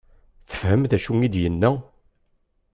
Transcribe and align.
Tefhem 0.49 0.81
d 0.89 0.91
acu 0.97 1.13
i 1.27 1.29
d-yenna? 1.33 1.71